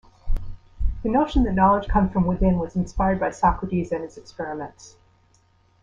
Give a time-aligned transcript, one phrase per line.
[1.03, 4.95] The notion that knowledge comes from within was inspired by Socrates and his experiments.